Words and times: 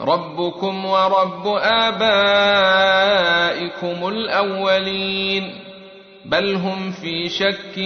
ربكم 0.00 0.84
ورب 0.84 1.46
آبائكم 1.62 2.08
الأولين 4.08 5.54
بل 6.24 6.54
هم 6.54 6.90
في 6.92 7.28
شك 7.28 7.78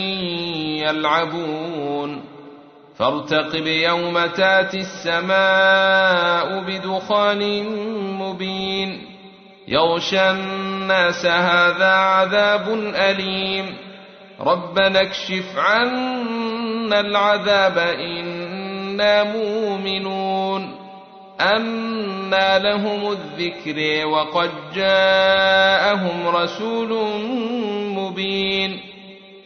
يلعبون 0.82 2.24
فارتقب 2.98 3.66
يوم 3.66 4.26
تأتي 4.26 4.80
السماء 4.80 6.60
بدخان 6.60 7.64
مبين 8.18 9.02
يغشى 9.68 10.30
الناس 10.30 11.26
هذا 11.26 11.92
عذاب 11.92 12.68
أليم 12.94 13.76
ربنا 14.40 15.00
اكشف 15.00 15.58
عنا 15.58 17.00
العذاب 17.00 17.78
إنا 17.78 19.24
مؤمنون 19.24 20.77
أنى 21.40 22.58
لهم 22.58 23.12
الذكر 23.12 24.06
وقد 24.06 24.50
جاءهم 24.74 26.28
رسول 26.28 26.98
مبين 27.94 28.80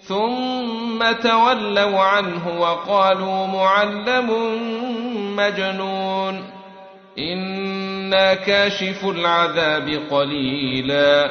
ثم 0.03 1.13
تولوا 1.23 2.01
عنه 2.01 2.61
وقالوا 2.61 3.47
معلم 3.47 4.31
مجنون 5.37 6.45
إنا 7.19 8.35
كاشف 8.35 9.05
العذاب 9.05 10.01
قليلا 10.11 11.31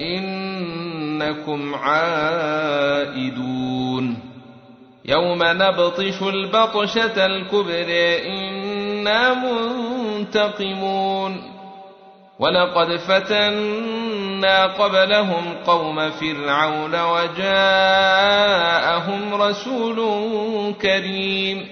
إنكم 0.00 1.74
عائدون 1.74 3.44
يوم 5.04 5.38
نبطش 5.42 6.22
البطشة 6.22 7.26
الكبرى 7.26 8.18
إنا 9.06 9.34
منتقمون. 9.34 11.54
ولقد 12.38 12.96
فتنا 12.96 14.66
قبلهم 14.66 15.54
قوم 15.66 16.10
فرعون 16.10 17.02
وجاءهم 17.02 17.34
رسول 19.34 19.96
كريم. 20.82 21.68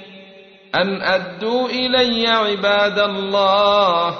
أن 0.75 1.03
أدوا 1.03 1.69
إلي 1.69 2.29
عباد 2.29 2.99
الله 2.99 4.15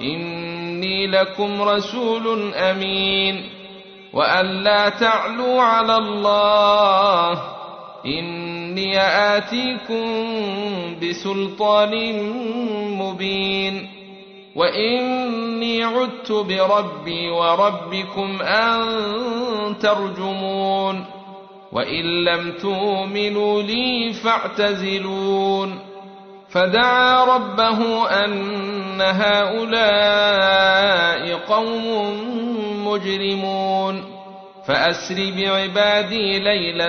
إني 0.00 1.06
لكم 1.06 1.62
رسول 1.62 2.54
أمين. 2.54 3.50
وأن 4.12 4.46
لا 4.46 4.88
تعلوا 4.88 5.62
على 5.62 5.96
الله 5.96 7.42
إني 8.06 9.00
آتيكم 9.36 10.04
بسلطان 11.02 12.22
مبين 12.98 13.88
وإني 14.56 15.84
عدت 15.84 16.32
بربي 16.32 17.30
وربكم 17.30 18.42
أن 18.42 19.78
ترجمون 19.78 21.04
وإن 21.72 22.24
لم 22.24 22.52
تؤمنوا 22.52 23.62
لي 23.62 24.12
فاعتزلون 24.12 25.78
فدعا 26.50 27.24
ربه 27.24 28.08
أن 28.24 29.00
هؤلاء 29.00 30.42
قوم 31.38 31.86
مجرمون 32.86 34.04
فأسر 34.66 35.32
بعبادي 35.36 36.38
ليلا 36.38 36.88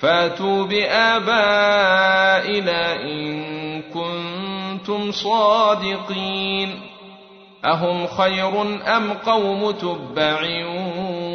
فاتوا 0.00 0.64
بآبائنا 0.64 1.32
إن 3.02 3.82
كنتم 3.82 5.12
صادقين. 5.12 6.80
أهم 7.64 8.06
خير 8.06 8.62
أم 8.96 9.12
قوم 9.12 9.70
تبع 9.70 10.66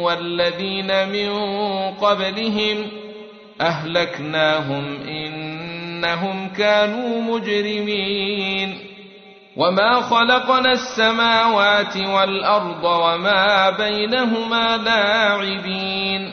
والذين 0.00 1.08
من 1.08 1.30
قبلهم 1.90 2.90
أهلكناهم 3.60 5.00
إنهم 5.02 6.48
كانوا 6.48 7.20
مجرمين. 7.20 8.78
وما 9.56 10.00
خلقنا 10.00 10.72
السماوات 10.72 11.96
والأرض 11.96 12.84
وما 12.84 13.70
بينهما 13.70 14.76
لاعبين. 14.76 16.32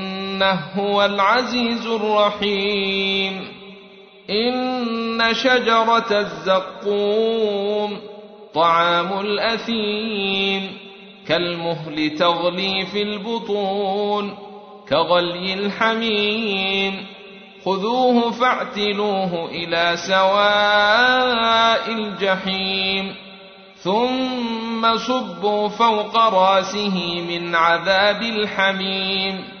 انه 0.41 0.59
هو 0.75 1.05
العزيز 1.05 1.87
الرحيم. 1.87 3.47
إن 4.29 5.33
شجرة 5.33 6.19
الزقوم 6.19 7.99
طعام 8.53 9.19
الأثيم 9.19 10.77
كالمهل 11.27 12.09
تغلي 12.09 12.85
في 12.85 13.01
البطون 13.01 14.37
كغلي 14.89 15.53
الحميم. 15.53 17.05
خذوه 17.65 18.31
فاعتلوه 18.31 19.49
إلى 19.51 19.93
سواء 20.07 21.91
الجحيم 21.91 23.15
ثم 23.75 24.97
صبوا 24.97 25.67
فوق 25.67 26.17
رأسه 26.17 27.21
من 27.29 27.55
عذاب 27.55 28.21
الحميم. 28.21 29.60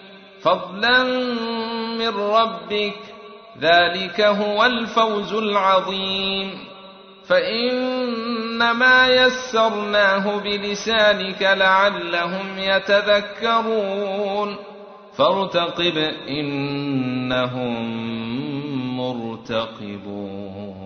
فضلا 0.41 1.03
من 1.97 2.07
ربك 2.07 2.97
ذلك 3.61 4.21
هو 4.21 4.65
الفوز 4.65 5.33
العظيم. 5.33 6.57
فإنما 7.27 9.07
يسرناه 9.07 10.37
بلسانك 10.37 11.41
لعلهم 11.41 12.57
يتذكرون. 12.57 14.55
فارتقب 15.17 15.97
إنهم 16.29 17.77
مرتقبون. 18.97 20.80